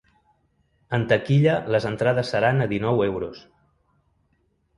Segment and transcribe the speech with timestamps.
[0.97, 3.45] En taquilla les entrades seran a dinou euros.